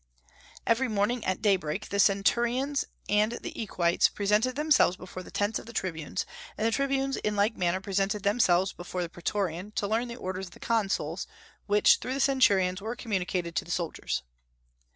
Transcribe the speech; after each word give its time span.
Every 0.65 0.87
morning 0.87 1.23
at 1.25 1.43
daybreak 1.43 1.89
the 1.89 1.99
centurions 1.99 2.85
and 3.07 3.33
the 3.33 3.53
equites 3.61 4.09
presented 4.09 4.55
themselves 4.55 4.97
before 4.97 5.21
the 5.21 5.29
tents 5.29 5.59
of 5.59 5.67
the 5.67 5.73
tribunes, 5.73 6.25
and 6.57 6.65
the 6.65 6.71
tribunes 6.71 7.17
in 7.17 7.35
like 7.35 7.55
manner 7.55 7.79
presented 7.79 8.23
themselves 8.23 8.73
before 8.73 9.03
the 9.03 9.09
praetorian, 9.09 9.73
to 9.73 9.85
learn 9.87 10.07
the 10.07 10.15
orders 10.15 10.47
of 10.47 10.53
the 10.53 10.59
consuls, 10.59 11.27
which 11.67 11.97
through 11.97 12.15
the 12.15 12.19
centurions 12.19 12.81
were 12.81 12.95
communicated 12.95 13.55
to 13.57 13.63
the 13.63 13.69
soldiers. 13.69 14.23